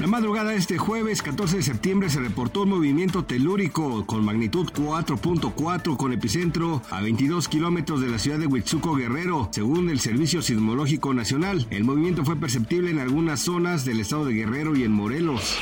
La 0.00 0.06
madrugada 0.06 0.52
de 0.52 0.56
este 0.56 0.78
jueves 0.78 1.20
14 1.20 1.58
de 1.58 1.62
septiembre 1.62 2.08
se 2.08 2.20
reportó 2.20 2.62
un 2.62 2.70
movimiento 2.70 3.26
telúrico 3.26 4.06
con 4.06 4.24
magnitud 4.24 4.66
4.4 4.72 5.98
con 5.98 6.14
epicentro 6.14 6.80
a 6.88 7.02
22 7.02 7.48
kilómetros 7.48 8.00
de 8.00 8.08
la 8.08 8.18
ciudad 8.18 8.38
de 8.38 8.46
Huitzuco 8.46 8.94
Guerrero, 8.94 9.50
según 9.52 9.90
el 9.90 10.00
Servicio 10.00 10.40
Sismológico 10.40 11.12
Nacional. 11.12 11.66
El 11.68 11.84
movimiento 11.84 12.24
fue 12.24 12.36
perceptible 12.36 12.90
en 12.90 12.98
algunas 12.98 13.40
zonas 13.40 13.84
del 13.84 14.00
estado 14.00 14.24
de 14.24 14.32
Guerrero 14.32 14.74
y 14.74 14.84
en 14.84 14.92
Morelos. 14.92 15.58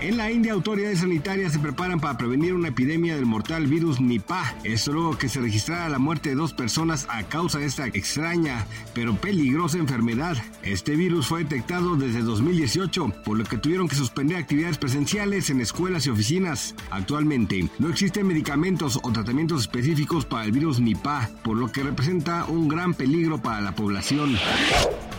En 0.00 0.16
la 0.16 0.32
India, 0.32 0.52
autoridades 0.52 0.98
sanitarias 0.98 1.52
se 1.52 1.60
preparan 1.60 2.00
para 2.00 2.18
prevenir 2.18 2.54
una 2.54 2.68
epidemia 2.68 3.14
del 3.14 3.26
mortal 3.26 3.68
virus 3.68 4.00
Nipah. 4.00 4.56
Esto 4.64 4.92
luego 4.92 5.16
que 5.16 5.28
se 5.28 5.40
registrara 5.40 5.88
la 5.88 6.00
muerte 6.00 6.30
de 6.30 6.34
dos 6.34 6.54
personas 6.54 7.06
a 7.08 7.22
causa 7.22 7.60
de 7.60 7.66
esta 7.66 7.86
extraña 7.86 8.66
pero 8.94 9.14
peligrosa 9.14 9.78
enfermedad. 9.78 10.36
Este 10.64 10.96
virus 10.96 11.28
fue 11.28 11.44
detectado 11.44 11.94
desde 11.94 12.22
2018, 12.22 13.12
por 13.24 13.38
lo 13.38 13.44
que 13.44 13.59
tuvieron 13.60 13.88
que 13.88 13.96
suspender 13.96 14.38
actividades 14.38 14.78
presenciales 14.78 15.50
en 15.50 15.60
escuelas 15.60 16.06
y 16.06 16.10
oficinas. 16.10 16.74
Actualmente 16.90 17.68
no 17.78 17.88
existen 17.88 18.26
medicamentos 18.26 18.98
o 19.02 19.12
tratamientos 19.12 19.62
específicos 19.62 20.24
para 20.24 20.44
el 20.44 20.52
virus 20.52 20.80
Nipah, 20.80 21.28
por 21.42 21.56
lo 21.56 21.70
que 21.70 21.82
representa 21.82 22.44
un 22.44 22.68
gran 22.68 22.94
peligro 22.94 23.38
para 23.38 23.60
la 23.60 23.72
población. 23.72 24.36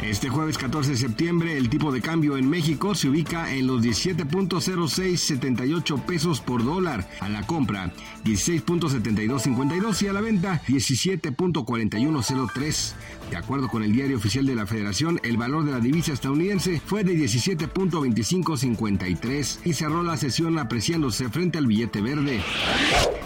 Este 0.01 0.29
jueves 0.29 0.57
14 0.57 0.91
de 0.91 0.97
septiembre 0.97 1.55
el 1.55 1.69
tipo 1.69 1.91
de 1.91 2.01
cambio 2.01 2.35
en 2.35 2.49
México 2.49 2.95
se 2.95 3.07
ubica 3.07 3.53
en 3.53 3.67
los 3.67 3.83
17.0678 3.83 6.05
pesos 6.05 6.41
por 6.41 6.65
dólar, 6.65 7.07
a 7.19 7.29
la 7.29 7.45
compra 7.45 7.93
16.7252 8.25 10.01
y 10.01 10.07
a 10.07 10.13
la 10.13 10.21
venta 10.21 10.59
17.4103. 10.67 12.93
De 13.29 13.37
acuerdo 13.37 13.67
con 13.67 13.83
el 13.83 13.93
diario 13.93 14.17
oficial 14.17 14.47
de 14.47 14.55
la 14.55 14.65
Federación, 14.65 15.19
el 15.23 15.37
valor 15.37 15.65
de 15.65 15.73
la 15.73 15.79
divisa 15.79 16.13
estadounidense 16.13 16.81
fue 16.83 17.03
de 17.03 17.13
17.2553 17.13 19.59
y 19.65 19.73
cerró 19.73 20.01
la 20.01 20.17
sesión 20.17 20.57
apreciándose 20.57 21.29
frente 21.29 21.59
al 21.59 21.67
billete 21.67 22.01
verde. 22.01 22.41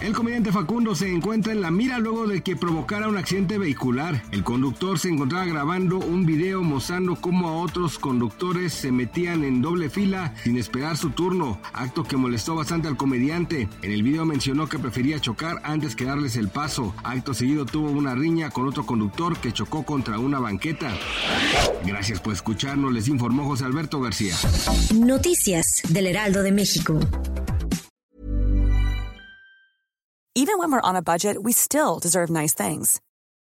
El 0.02 0.12
comediante 0.12 0.52
Facundo 0.52 0.94
se 0.94 1.10
encuentra 1.10 1.54
en 1.54 1.62
la 1.62 1.70
mira 1.70 1.98
luego 1.98 2.26
de 2.26 2.42
que 2.42 2.54
provocara 2.54 3.08
un 3.08 3.16
accidente 3.16 3.56
vehicular. 3.56 4.22
El 4.30 4.44
conductor 4.44 4.98
se 4.98 5.08
encontraba 5.08 5.46
grabando 5.46 5.96
un 5.98 6.26
video 6.26 6.65
mostrando 6.66 7.16
cómo 7.16 7.48
a 7.48 7.56
otros 7.56 7.98
conductores 7.98 8.74
se 8.74 8.92
metían 8.92 9.44
en 9.44 9.62
doble 9.62 9.88
fila 9.88 10.34
sin 10.44 10.58
esperar 10.58 10.96
su 10.96 11.10
turno, 11.10 11.60
acto 11.72 12.04
que 12.04 12.16
molestó 12.16 12.54
bastante 12.54 12.88
al 12.88 12.96
comediante. 12.96 13.68
En 13.82 13.92
el 13.92 14.02
video 14.02 14.24
mencionó 14.24 14.68
que 14.68 14.78
prefería 14.78 15.20
chocar 15.20 15.60
antes 15.62 15.96
que 15.96 16.04
darles 16.04 16.36
el 16.36 16.48
paso. 16.48 16.94
Acto 17.04 17.32
seguido 17.32 17.64
tuvo 17.64 17.90
una 17.90 18.14
riña 18.14 18.50
con 18.50 18.68
otro 18.68 18.84
conductor 18.84 19.38
que 19.38 19.52
chocó 19.52 19.84
contra 19.84 20.18
una 20.18 20.38
banqueta. 20.38 20.92
Gracias 21.84 22.20
por 22.20 22.32
escucharnos, 22.32 22.92
les 22.92 23.08
informó 23.08 23.44
José 23.44 23.64
Alberto 23.64 24.00
García. 24.00 24.34
Noticias 24.94 25.82
del 25.88 26.08
Heraldo 26.08 26.42
de 26.42 26.52
México. 26.52 27.00
Even 30.34 30.58
when 30.58 30.70
we're 30.70 30.82
on 30.82 30.96
a 30.96 31.02
budget, 31.02 31.42
we 31.42 31.52
still 31.52 31.98
deserve 31.98 32.28
nice 32.28 32.52
things. 32.52 33.00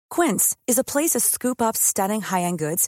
Quince 0.10 0.56
is 0.68 0.78
a 0.78 0.84
place 0.84 1.12
to 1.12 1.20
scoop 1.20 1.62
up 1.62 1.78
stunning 1.78 2.22
high-end 2.22 2.60
goods 2.60 2.88